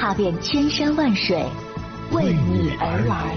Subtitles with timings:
[0.00, 1.44] 踏遍千山万水，
[2.12, 3.36] 为你而来。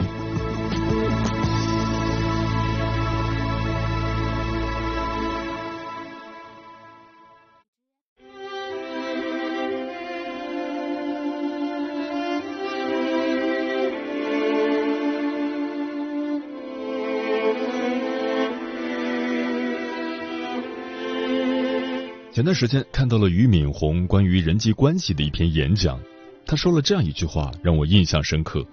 [22.32, 25.99] 前段时间看到了俞敏洪关于人际关系的一篇演讲，
[26.45, 28.65] 他说了这样一句话，让我印象深刻：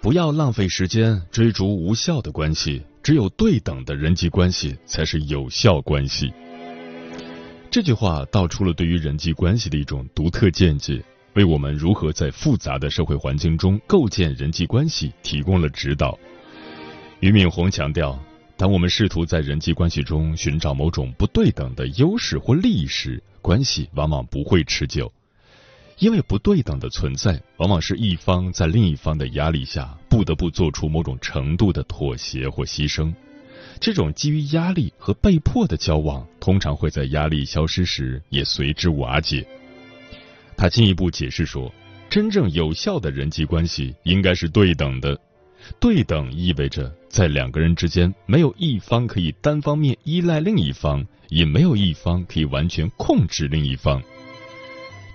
[0.00, 6.32] 不要浪费时间追逐无效的关系，只有对等的人际关系才是有效关系。
[7.70, 11.02] 这句话道出了对于人际关系的一种独特见解，
[11.34, 16.18] 为我们如何在复杂的社会环境中构建人际关系提供了指导。
[17.20, 18.18] 俞敏洪强调。
[18.58, 25.12] 当我们试图在人际关系中寻找某种不对等的优势或利益时，关系往往不会持久，
[25.98, 33.14] 因为不对等的存在，往往是一方在另一方的压力下不得不做出某种程度的妥协或牺牲。
[33.80, 39.46] 这种基于压力和被迫的交往，通常会在压力消失时也随之瓦解。
[40.56, 41.72] 他进一步解释说，
[42.08, 45.18] 真正有效的人际关系应该是对等的。
[45.80, 54.02] 对等意味着，在两个人之间，没有一方可以单方面依赖另一方，也没有一方可以完全控制另一方。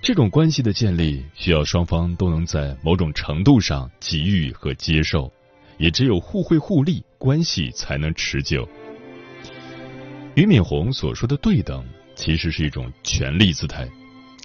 [0.02, 5.32] 这种关系的建立，需要双方都能在某种程度上给予和接受，
[5.78, 8.68] 也只有互惠互利，关系才能持久。
[10.34, 11.86] 俞敏洪所说的对等，
[12.16, 13.88] 其实是一种权力姿态。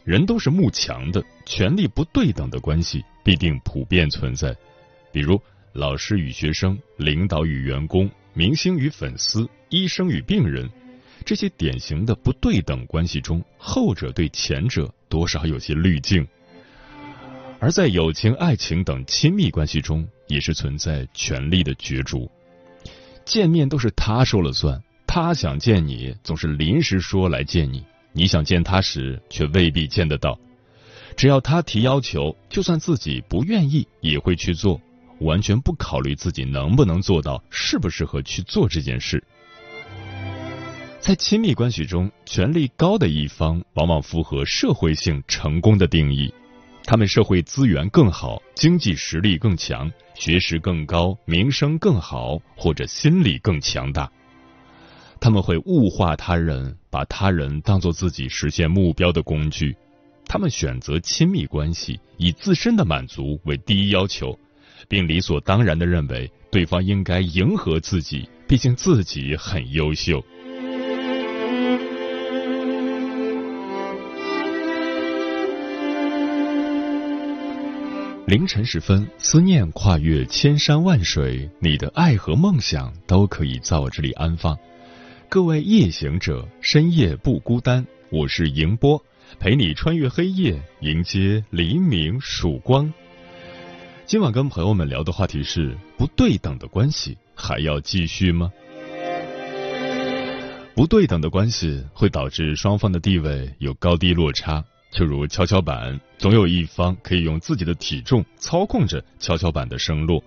[0.06, 4.56] 人都是慕强的，权力不对等的关系必定普遍存在，
[5.12, 5.42] 比如。
[5.74, 10.68] 老师与学生、领导与员工、明星与粉丝、医生与病人，
[11.26, 16.26] 这些典型的不对等关系中，后者对前者多少有些滤镜；
[17.60, 22.30] 而在友情、爱情等亲密关系中，也是存在权力的角逐。
[23.26, 30.40] 见面都是他说了算，他想见你总是临时说来见你，你想见他时却未必见得到。
[31.18, 34.80] 只要他提要求，就算自己不愿意，也会去做。
[35.20, 39.24] 完全不考虑自己能不能做到，适不适合去做这件事。
[41.08, 46.34] 在亲密关系中，权力高的一方往往符合社会性成功的定义，
[46.84, 54.12] 他们社会资源更好，经济实力更强，学识更高，名声更好，或者心理更强大。
[55.22, 59.74] 他们会物化他人，把他人当作自己实现目标的工具。
[60.26, 64.38] 他们选择亲密关系，以自身的满足为第一要求。
[64.90, 70.22] 并理所当然的认为对方应该迎合自己，毕竟自己很优秀。
[78.28, 84.58] 凌晨时分，思念跨越千山万水，你的爱和梦想都可以在我这里安放。
[85.30, 89.02] 各位夜行者，深夜不孤单，我是迎波，
[89.40, 92.94] 陪你穿越黑夜，迎接黎明曙光。
[94.06, 98.52] 今晚跟朋友们聊的话题是：不对等的关系还要继续吗？
[100.76, 110.24] 不对等的关系会导致双方的地位有高低落差，就如跷跷板，总有一方可以用自己的体重操控着跷跷板的升落，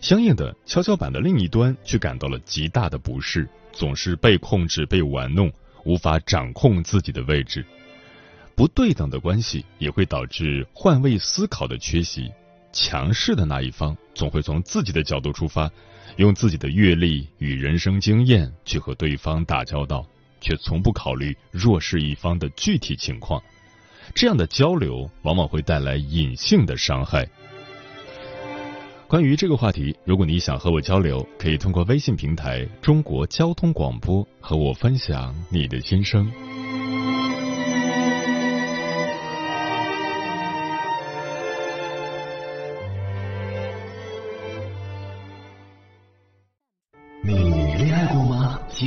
[0.00, 5.50] 相应的，跷跷板的另一端却感到了极大的不适，总是被控制、被玩弄，
[5.84, 7.64] 无法掌控自己的位置。
[8.54, 12.30] 不对等的关系也会导致换位思考的缺席。
[12.70, 15.70] 强势的那一方总会从自己的角度出发，
[16.16, 20.06] 用自己的阅历与人生经验去和对方打交道，
[20.40, 23.42] 却从不考虑弱势一方的具体情况。
[24.14, 27.26] 这样的交流往往会带来隐性的伤害。
[29.08, 36.30] 关于这个话题，如果你想和我交流，可以通过微信平台“中国交通广播”和我分享你的心声。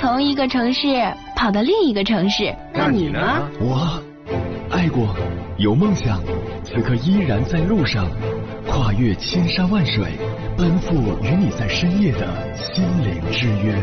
[0.00, 0.80] 从一个城市
[1.34, 2.54] 跑到另一个城市。
[2.72, 3.20] 那你呢？
[3.58, 4.00] 我
[4.70, 5.14] 爱过，
[5.56, 6.20] 有梦想，
[6.62, 8.06] 此刻依然在路上，
[8.66, 10.12] 跨越千山万水，
[10.56, 13.74] 奔赴与你在深夜的心灵之约。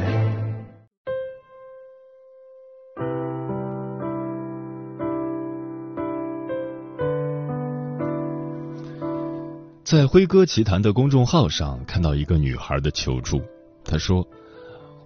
[9.84, 13.42] 在辉哥奇谈的公众号上看到一个女孩的求助，
[13.84, 14.26] 她说：“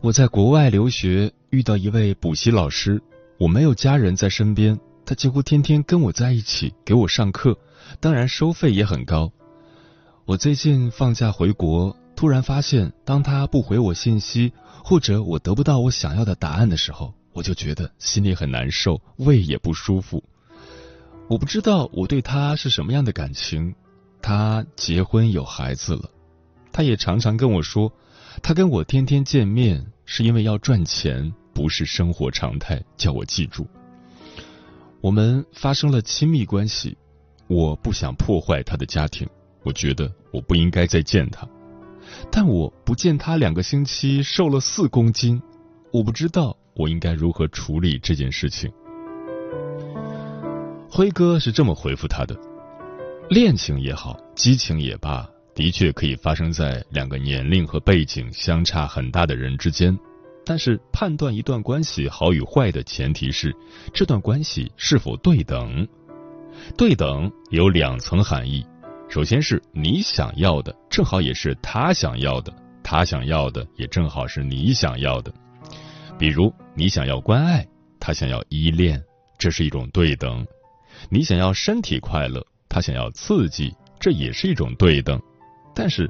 [0.01, 3.01] 我在国外留学，遇到一位补习老师，
[3.39, 7.57] 我没有家人在身边，他几乎天天跟我在一起，给我上课，
[7.99, 9.31] 当然收费也很高。
[10.25, 14.53] 我最近放假回国，突然发现，当他不回我信息，
[14.83, 20.23] 或者我得不到我想要的答案的时候，我就觉得心里很难受，胃也不舒服。
[21.27, 23.73] 我不知道我对他是什么样的感情。”
[24.21, 26.09] 他结婚有孩子了，
[26.71, 27.91] 他也常常跟我说，
[28.47, 33.65] 他跟我天天见面是因为要赚钱，不是生活常态，叫我记住。
[35.01, 36.95] 我们发生了亲密关系，
[37.47, 39.27] 我不想破坏他的家庭，
[39.63, 41.49] 我觉得我不应该再见他，
[42.31, 45.41] 但我不见他两个星期，瘦了四公斤，
[45.91, 48.71] 我不知道我应该如何处理这件事情。
[50.87, 52.39] 辉哥是这么回复他的。
[53.27, 59.97] 恋情也好，激情也罢，的确可以发生在两个年龄和背景相差很大的人之间。
[60.45, 63.55] 但是，判断一段关系好与坏的前提是，
[63.93, 65.87] 这段关系是否对等。
[66.77, 68.63] 对等有两层含义：
[69.09, 72.51] 首先是你想要的，正好也是他想要的；
[72.83, 75.33] 他想要的也正好是你想要的。
[76.19, 77.65] 比如，你想要关爱，
[77.99, 79.01] 他想要依恋，
[79.39, 80.45] 这是一种对等；
[81.09, 82.45] 你想要身体快乐。
[82.69, 85.19] 他想要刺激，这也是一种对等。
[85.75, 86.09] 但是，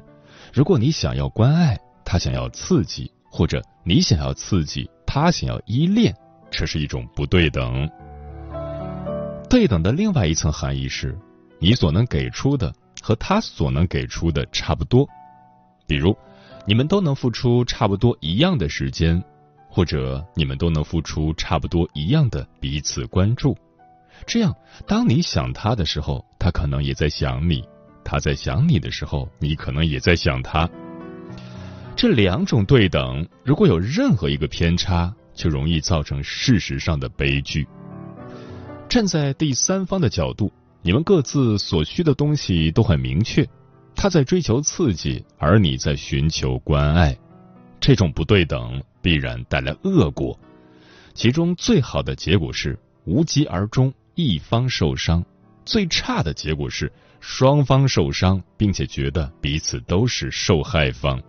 [0.52, 6.14] 如果你想要关爱，他想要刺激，或者你想要刺激，他想要依恋，
[6.50, 7.90] 这是一种不对等。
[9.50, 11.18] 对等的另外一层含义是，
[11.58, 12.72] 你所能给出的
[13.02, 15.06] 和他所能给出的差不多。
[15.86, 16.16] 比如，
[16.64, 19.22] 你们都能付出差不多一样的时间，
[19.68, 23.56] 或者你们都能付出差不多一样的彼此关注。
[24.26, 24.54] 这样，
[24.86, 27.60] 当你想他的时候，他可能也在想你；
[28.08, 30.70] 他在想你的时候，你可能也在想他。
[31.96, 37.66] 这两种对等，如果有任何一个偏差，就容易造成事实上的悲剧。
[38.88, 43.44] 站在第三方的角度，你们各自所需的东西都很明确，
[43.96, 47.18] 他在追求刺激，而你在寻求关爱，
[47.80, 50.38] 这种不对等必然带来恶果。
[51.12, 53.92] 其中最好的结果是无疾而终。
[54.14, 55.22] 一方受伤，
[55.66, 56.90] 最差的结果是
[57.20, 61.20] 双方受伤，并且觉得彼此都是受害方。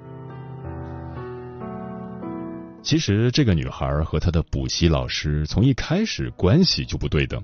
[2.81, 7.43] 其实，这个女孩和她的补习老师从一开始关系就不对等，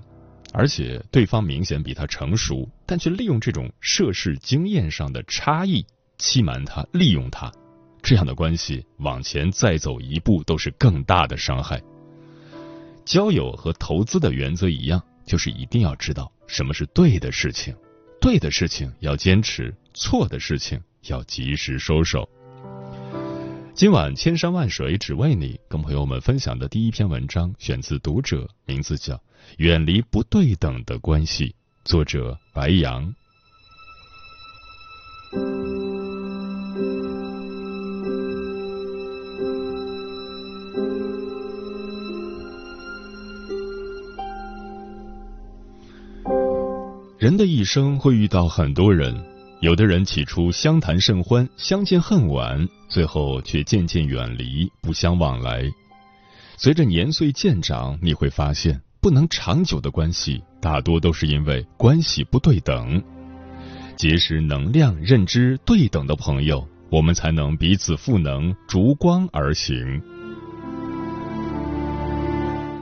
[0.52, 5.84] 而且对方明显比她成熟，但却利用这种涉世经验上的差异
[6.18, 7.52] 欺瞒她、利用她，
[8.02, 11.82] 这样的关系往前再走一步都是更大的伤害。
[13.04, 15.02] 交友和投资的原则一样。
[15.26, 17.74] 就是一定要知道什么是对的事情，
[18.24, 22.26] 对的事情要坚持，错的事情要及时收手。
[23.74, 29.16] 今晚千山万水只为你，跟朋友们分享的第一篇文章选自《读者》，名字叫
[29.58, 31.48] 《远离不对等的关系》，
[31.84, 33.14] 作者白杨。
[47.24, 49.16] 人的一生会遇到很多人，
[49.60, 55.64] 有的人起初相谈甚欢，相见恨晚，最后却渐渐远离，不相往来。
[56.58, 63.02] 随着年岁渐长，你会发现，不能长久的关系，大多都是因为关系不对等。
[63.96, 70.02] 结识能量、认知对等的朋友，我们才能彼此赋能，逐光而行。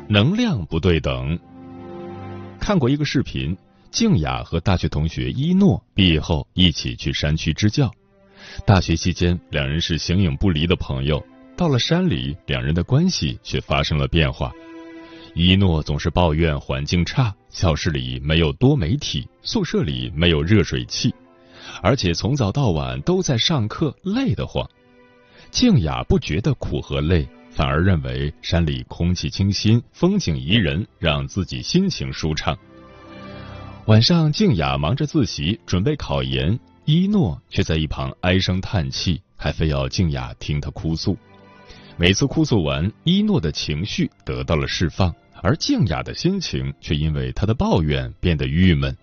[0.08, 1.38] 能量不对等。
[2.58, 3.56] 看过一个视频。
[3.92, 7.92] 静雅和大学同学一诺毕业后一起去山区支教。
[8.66, 11.22] 大学期间，两人是形影不离的朋友。
[11.54, 14.50] 到了山里，两人的关系却发生了变化。
[15.34, 21.14] 一诺总是抱怨环境差，教室里没有多媒体，宿舍里没有热水器，
[21.82, 24.66] 而且从早到晚都在上课，累得慌。
[25.50, 32.56] 静雅不觉得苦和累，反而认为山里空气清新，风景宜人，让自己心情舒畅。
[33.86, 41.16] 晚上，静雅忙着自习，准备考研，一诺却在一旁唉声叹气，还非要静雅听他哭诉。
[41.96, 45.12] 每次哭诉完，一诺的情绪得到了释放。
[45.42, 48.96] 而静雅的心情却因为他的抱怨变得郁闷。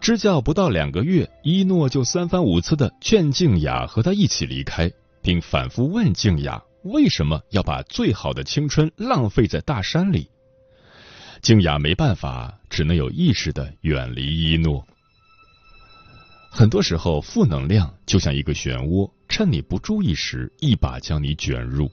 [0.00, 4.90] 支教不到两个月，一诺就三番五次的劝静雅和他一起离开，
[5.22, 10.28] 并反复问静雅为什么要把最好的青春浪费在大山里。
[11.40, 14.86] 静雅没办法，只能有意识的远离一诺。
[16.48, 21.90] 很多时候，负能量就像一个漩涡，趁你不注意时，一把将你卷入。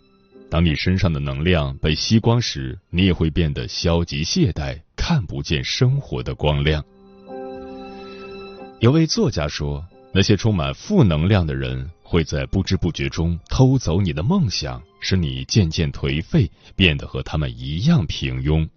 [0.49, 6.83] 当你身上的能量被吸光时，你也会变得消极懈怠，看不见生活的光亮。
[8.79, 18.67] 有位作家说：“那些充满负能量的人，会在不知不觉中偷走你的梦想，使你渐渐颓废，变得和他们一样平庸。”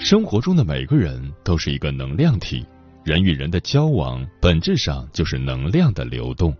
[0.00, 2.64] 生活中的每个人都是一个能量体，
[3.04, 6.56] 人与人的交往本质上就是能量的流动。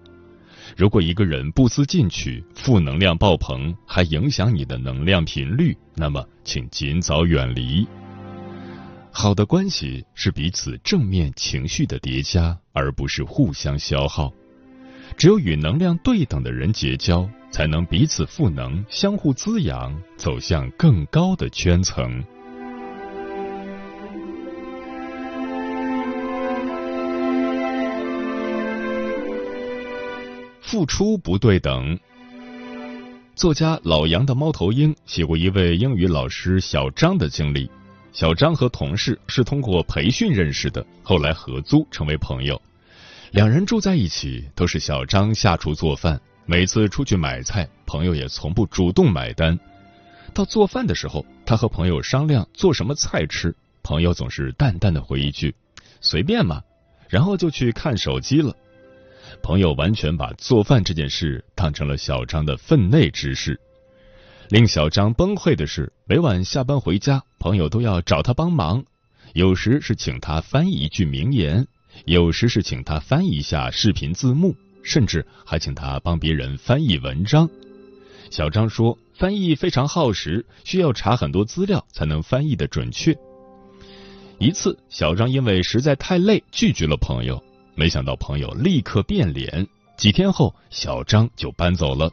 [0.76, 7.88] 如果一个人不思进取、负能量爆棚，还影响你的能量频率，那么请尽早远离。
[9.10, 14.30] 好的关系是彼此正面情绪的叠加，而不是互相消耗。
[15.16, 22.22] 只有与能量对等的人结交，才能彼此赋能、相互滋养，走向更高的圈层。
[30.70, 31.98] 付出不对等。
[33.34, 37.68] 作家老杨的猫头鹰写过一位英语老师小张的经历。
[38.12, 42.62] 小张和同事是通过培训认识的，后来合租成为朋友。
[43.32, 46.20] 两人住在一起，都是小张下厨做饭。
[46.46, 49.58] 每次出去买菜，朋友也从不主动买单。
[50.32, 55.52] 到做饭的时候，他和朋友商量做什么菜吃，朋友总是淡淡的回一句
[56.00, 56.62] ：“随便嘛”，
[57.10, 58.54] 然后就去看手机了。
[59.42, 63.58] 朋友完全把做饭这件事当成了小张的分内之事。
[64.48, 68.84] 令小张崩溃的是，每晚下班回家，朋友都要找他帮忙，
[69.32, 71.66] 有时是请他翻译一句名言，
[72.04, 77.48] 有时是请他翻译一下视频字幕，甚至还请他帮别人翻译文章。
[78.30, 83.16] 小张说，翻译非常耗时，需要查很多资料才能翻译的准确。
[84.38, 87.42] 一次，小张因为实在太累，拒绝了朋友。
[87.74, 92.10] 没想到朋友立刻变脸，几天后小张就搬走了。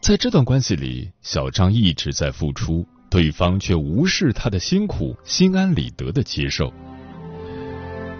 [0.00, 6.72] 在这段关系里，小张一直在付出，对方却无视他的辛苦，心安理得的接受。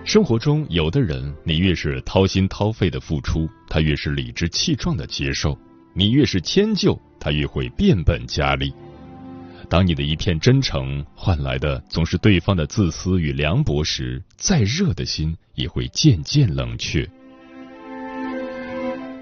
[0.04, 5.56] 生活中，有的人你越是掏心掏肺的付出，他越是理直气壮的接受；
[5.94, 8.72] 你越是迁就，他越会变本加厉。
[9.68, 17.06] 当你的一片真诚换来的总是对方的自私与凉薄时，再热的心也会渐渐冷却。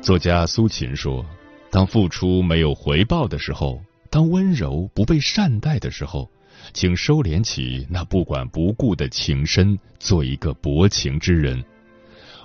[0.00, 1.26] 作家苏秦说
[1.68, 6.30] ：“当付出没有回报的时候，当温柔不被善待的时候，
[6.72, 11.64] 请收敛起那不管不顾的情深，做一个薄情之人。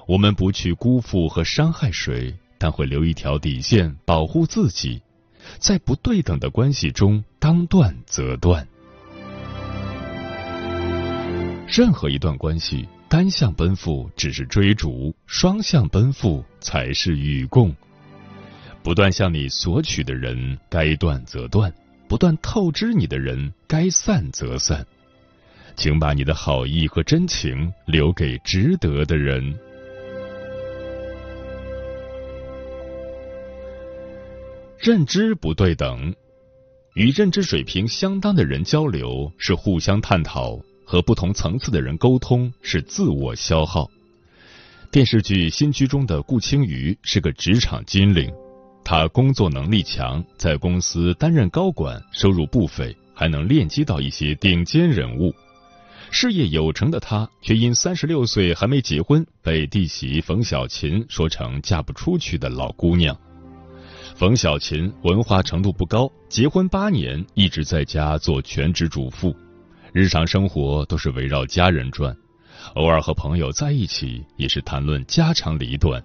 [0.08, 5.00] 我们不去辜负和伤害谁，但会留一条底线，保护自己。”
[5.60, 8.67] 在不对等的关系中，当断则断。
[11.67, 17.74] 任何一段关系，单向奔赴只是追逐，双向奔赴才是与共。
[18.83, 21.71] 不断向你索取的人，该断则断；
[22.07, 24.86] 不断透支你的人，该散则散。
[25.77, 29.57] 请把你的好意和真情留给值得的人。
[34.83, 36.11] 认知不对等，
[36.95, 43.88] 与认知水平相当的人交流是互相探讨，和不同层次的人沟通是自我消耗。
[44.91, 48.33] 电视剧《新居》中的顾青瑜是个职场金领，
[48.83, 55.31] 他工作能力强，在公司担任高管，收入不菲，还能链接到一些顶尖人物。
[56.09, 63.15] 事业有成的他，却因三十六岁还没结婚，被弟媳冯小琴说成嫁不出去的老姑娘。
[64.21, 69.35] 冯小琴文化程度不高，结婚八年一直在家做全职主妇，
[69.93, 72.15] 日常生活都是围绕家人转，
[72.75, 75.99] 偶尔和朋友在一起也是谈论家长里短。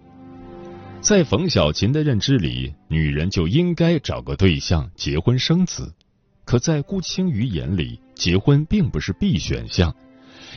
[1.03, 5.93] 在冯小琴的认知里，女人就应该找个对象结婚生子，
[6.47, 9.95] 可在顾青瑜眼里，结婚并不是必选项。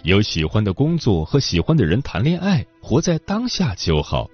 [0.03, 4.29] 有喜欢的工作和喜欢的人谈恋爱，活在当下就好。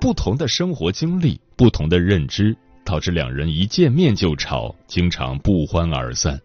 [0.00, 6.40] 不同的生活经历，不同的认知，导致两人一见面就吵，经常不欢而散。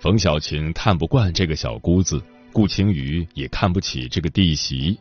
[0.00, 2.20] 冯小琴看不惯这个小姑子，
[2.52, 4.98] 顾青瑜也看不起这个弟媳。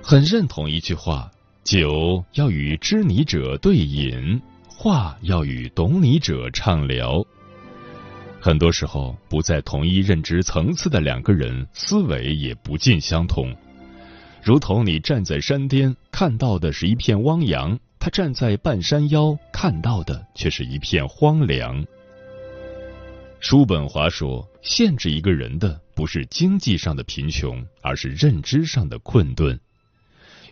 [0.00, 1.28] 很认同一句话：
[1.64, 7.24] 酒要与知你者对饮，话要与懂你者畅聊。
[8.40, 13.52] 很多时候，不在同一认知层次的两个人，思维也不尽相同。
[14.42, 21.84] 如同你站在山巅看到的是一片汪洋，他站在半山腰看到的却是一片荒凉。
[23.38, 29.58] 叔本华说：“限制一个人的不是经济上的贫穷，而是认知上的困顿。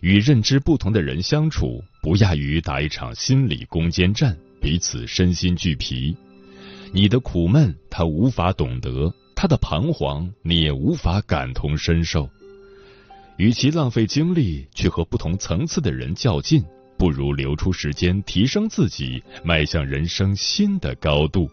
[0.01, 6.15] 与认知不同的人相处，不亚于打一场心理攻坚战，彼此身心俱疲。”
[6.93, 12.29] 你的苦闷，他无法懂得；他的彷徨，你也无法感同身受。
[13.41, 16.63] 与其浪费精力去和不同层次的人较劲，
[16.95, 21.49] 不如留出时间提升自己，迈向人生新的高度。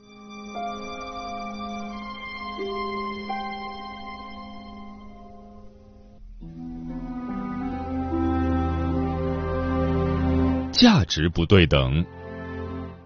[10.70, 12.04] 价值不对等。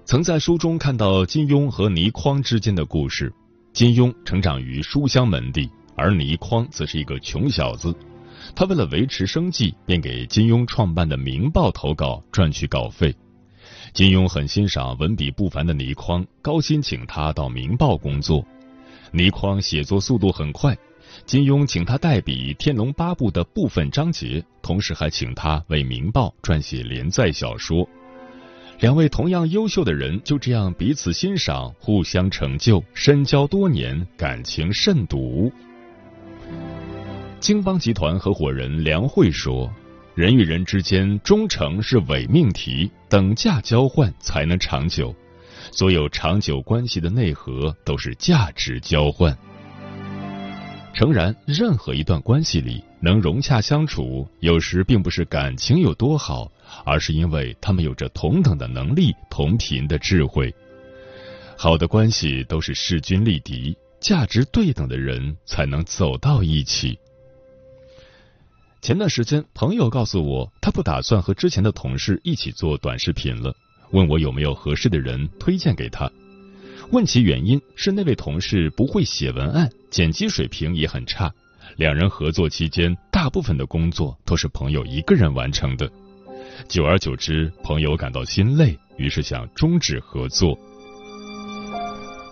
[0.04, 3.32] 曾在书中看到金庸和倪匡之间的故事。
[3.72, 7.94] 金庸成长于书香门第，而倪匡则是一个穷小子。
[8.54, 13.14] 他为了维持生计，便给金庸创办的《明报》投稿赚取稿费。
[13.92, 18.44] 金庸很欣赏文笔不凡的倪匡，高薪请他到《明报》工作。
[19.12, 20.76] 倪匡写作速度很快，
[21.26, 27.86] 金庸请他代笔《天龙八部》的部分章节，同时还请他为《明报》撰写连载小说。
[28.80, 35.52] 两位同样优秀的人就这样彼此欣赏，互相成就，深交多年，感情甚笃。
[37.42, 39.68] 京邦集团合伙人梁慧说
[40.14, 45.12] ：“人与人之间忠诚是伪命题，等价交换才能长久。
[45.72, 49.36] 所有长久关系的内核都是价值交换。”
[50.94, 56.48] 诚然，任何一段关系里能融洽相处，有时并不是感情有多好。
[56.84, 60.54] 而是因为他们有着同等的能力、同频的智慧。
[61.56, 66.96] 好的关系都是势均力敌、价值对等的人才能走到一起。
[68.82, 73.54] 前段时间，朋友告诉我，他不打算和之前的同事一起做短视频了，
[73.92, 76.10] 问我有没有合适的人推荐给他。
[76.90, 81.32] 问其原因，是那位同事不会写文案，剪辑水平也很差。
[81.76, 85.88] 两人合作期间，大部分的工作都是朋友一个人完成的。
[86.68, 90.58] 久而久之，朋友感到心累，于是想终止合作。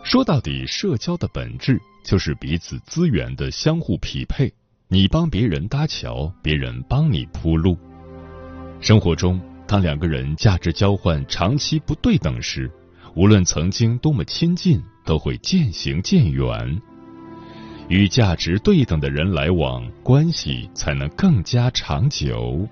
[0.03, 4.53] 说到底，社交的本质就是彼此资源的相互匹配。
[4.93, 7.79] 你帮别人搭桥，别人帮你铺路。
[8.81, 12.69] 生活中，当两个人价值交换长期不对等时，
[13.15, 16.83] 无论曾经多么亲近，都会渐行渐远。
[17.89, 22.69] 与价值对等的人来往，关系才能更加长久。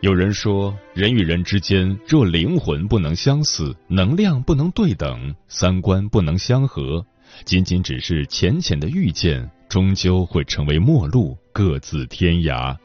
[0.00, 7.04] 有人说，人与人之间若灵魂不能相似，能量不能对等，三观不能相合，
[7.44, 12.76] 仅仅只是浅浅的遇见，终究会成为陌路，各自天涯。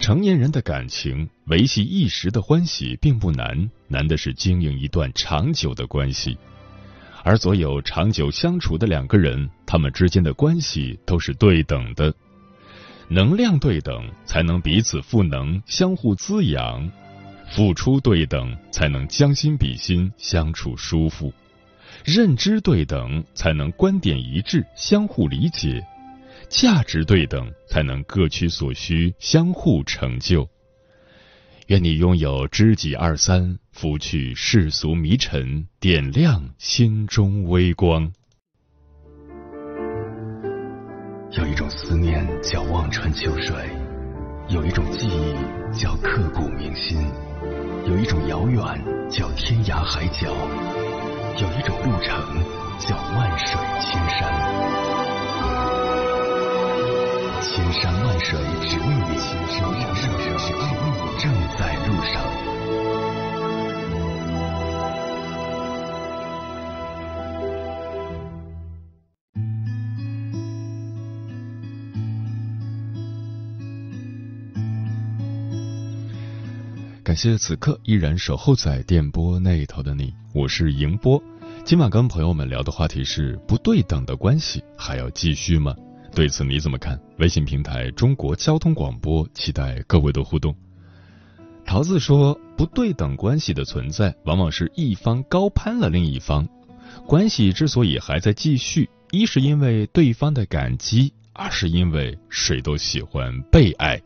[0.00, 6.36] 成年人的感情维系一时的欢喜并不难，难的是经营一段长久的关系。
[7.22, 12.12] 而所有长久相处的两个人，他们之间的关系都是对等的。
[13.10, 16.90] 能量对等，才能彼此赋能，相互滋养；
[17.50, 21.32] 付出对等，才能将心比心，相处舒服；
[22.04, 25.80] 认知对等，才能观点一致，相互理解；
[26.50, 30.46] 价值对等，才能各取所需，相互成就。
[31.68, 38.12] 愿你拥有知己二三，拂去世俗迷尘，点亮心中微光。
[41.38, 43.54] 有一种思念叫望穿秋水，
[44.48, 45.36] 有一种记忆
[45.72, 46.98] 叫刻骨铭心，
[47.86, 48.60] 有一种遥远
[49.08, 50.32] 叫天涯海角，
[51.36, 52.42] 有一种路程
[52.80, 54.18] 叫万水千山。
[57.40, 59.16] 千山万水只为你，
[61.20, 62.57] 正在路上。
[77.18, 81.20] 谢此刻依然守候在电波那一头的你，我是迎波。
[81.64, 85.74] 今晚跟朋友们聊的话题是不对等的关系还要继续吗？
[86.14, 86.96] 对此你怎么看？
[87.18, 90.54] 微信平台中国交通广播，期待各位的互动。
[91.66, 96.48] 桃子说，不对等关系的存在，往往是一方高攀了另一方。
[97.04, 104.00] 关系之所以还在继续，一是因为对方的感激，二是因为谁都喜欢被爱。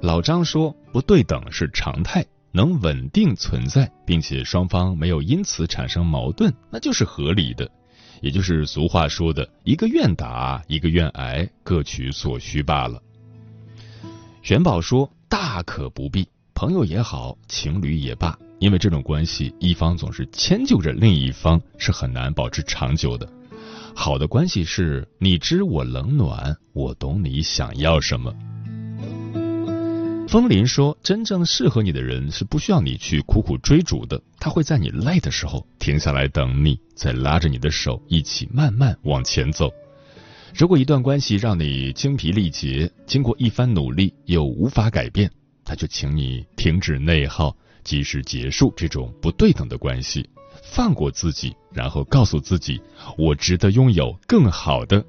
[0.00, 7.68] 老张说：“不对等是常态，能稳定存在，并且双方没有因此产生矛盾，那就是合理的。
[8.20, 13.02] 也就是俗话说的‘一个愿打，一个愿挨，各取所需罢了’。”
[14.42, 23.28] 玄宝说：“大可不必，朋友也好，情侣也罢，因为这种关系，一方总是迁就着另一方，是很难保持长久的。
[23.94, 28.32] 好的关系是你知我冷暖，我懂你想要什么。”
[30.32, 39.70] 风林说：“真正适合你的人是不需要你去苦苦追逐的，他会在你累的时候停下来等你，再拉着你的手一起慢慢往前走。
[40.54, 45.30] 如果一段关系让你精疲力竭，经过一番努力又无法改变，
[45.66, 50.26] 那就请你停止内耗，及时结束这种不对等的关系，
[50.62, 52.80] 放过自己，然后告诉自己：
[53.18, 55.04] 我值得拥有更好的。”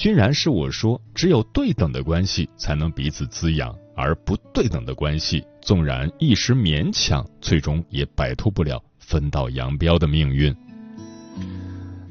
[0.00, 10.56] 君然是我说，只有对等的关系才能彼此滋养，而不对等的关系，纵然一时勉强，最终也摆脱不了分道扬镳的命运。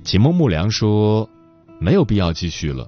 [0.04, 1.28] 启梦木良说，
[1.80, 2.88] 没有必要继续了。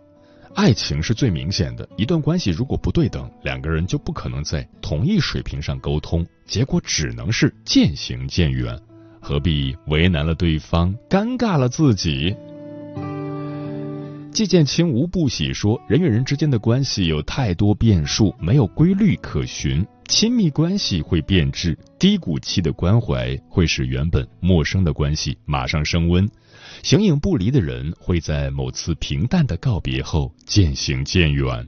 [0.53, 8.79] 爱情是最明显的，一段关系如果不对等，两个人就不可能在同一水平上沟通，结果只能是渐行渐远。
[9.19, 12.35] 何必为难了对方，尴尬了自己？
[14.31, 19.85] 季建清无不喜说：“人与人之间的关系有太多变数，没有规律可循。
[20.07, 26.27] 亲密关系会变质，低谷期的关怀会使原本陌生的关系马上升温。
[26.81, 31.67] 形影不离的人会在某次平淡的告别后渐行渐远。”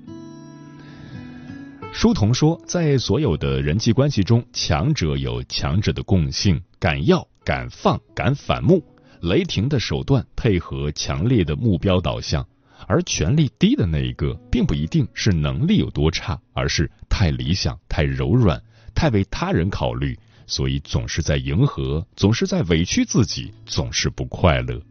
[1.91, 8.81] 书童说：“在所有的人际关系中，强者有强者的共性，敢要敢放敢反目，
[9.21, 12.45] 雷霆的手段配合强烈的目标导向。”
[12.87, 18.61] 而权力低的那一个，并不一定是能力有多差，而是太理想、太柔软、
[18.93, 20.17] 太为他人考虑，
[20.47, 24.81] 所以总是在迎合，总是在委屈自己，总是不快乐。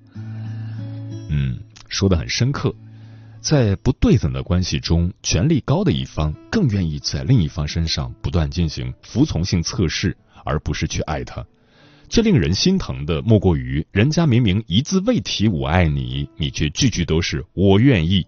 [1.28, 2.74] 嗯，说的很深刻。
[3.40, 11.44] 在不对等的关系中，权力高的一方更愿意在另一方身上不断进行服从性测试，而不是去爱他。
[12.12, 18.27] 最令人心疼的，莫过于人家明明一字未提“我爱你”，你却句句都是“我愿意”。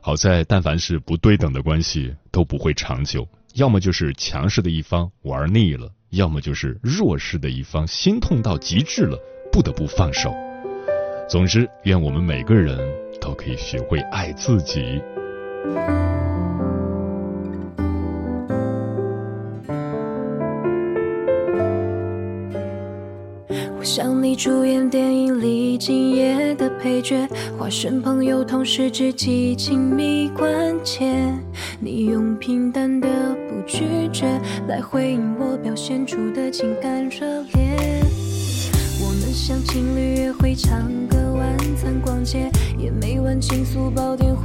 [0.00, 9.18] 好在，但凡是不对等的关系都不会长久，要么就是强势的一方玩腻了，要么就是弱势的一方心痛到极致了，
[9.50, 10.32] 不得不放手。
[11.28, 12.78] 总之，愿我们每个人
[13.20, 15.02] 都可以学会爱自己。
[23.96, 27.26] 像你主演电影里今夜的配角，
[27.58, 31.32] 化身朋友，同时知己亲密关切。
[31.80, 33.08] 你用平淡的
[33.48, 34.26] 不拒绝
[34.68, 38.02] 来回应我表现出的情感热烈。
[39.00, 44.35] 我们像情侣约会，唱歌、晚餐、逛街，也没玩倾诉、煲电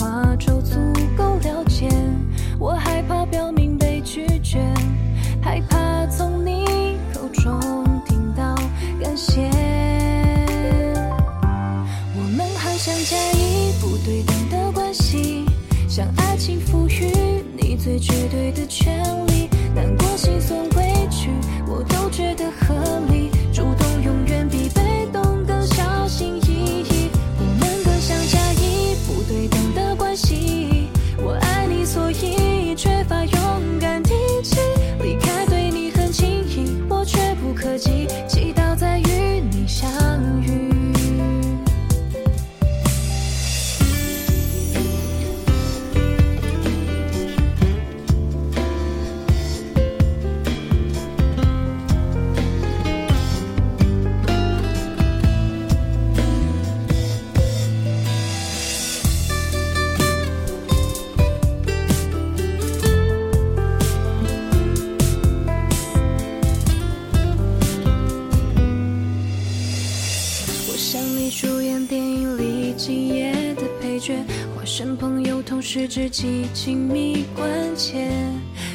[76.12, 78.10] 己，亲密关切。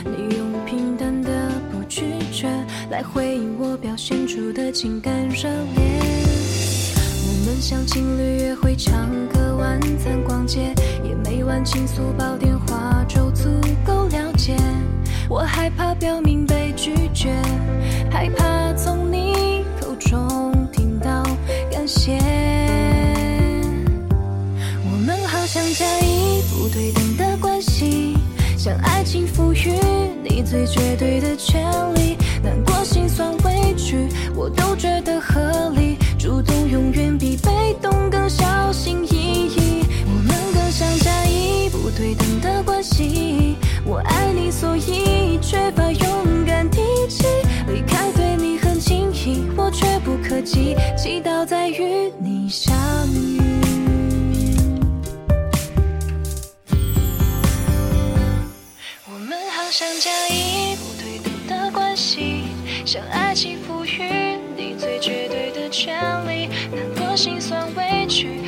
[0.05, 2.49] 你用平淡的不拒绝
[2.91, 5.43] 来回应我表现出的情感热
[5.75, 5.83] 烈。
[7.29, 13.51] 我们像情侣约会、唱歌、晚餐、逛街，也没玩倾诉、煲电话就足
[13.85, 14.57] 够了解。
[15.29, 17.35] 我害怕表明被拒绝，
[18.11, 20.46] 害怕从你口中
[28.67, 29.73] 系，像爱情赋予
[30.25, 31.63] 你最绝对的权
[31.95, 35.97] 利，难过、心酸、委屈，我都觉得合理。
[36.19, 39.15] 主动永远比被动更小心翼
[39.55, 43.57] 翼，我们更像加一不对等的关系。
[43.85, 47.25] 我爱你，所以缺乏勇敢提起
[47.69, 52.36] 离开，对你很轻易，我却不可及，祈祷再与你
[59.79, 62.45] 想加一步对等的关系，
[62.87, 65.95] 想爱情赋予你最绝对的权
[66.27, 68.46] 利，难过、心酸、委屈。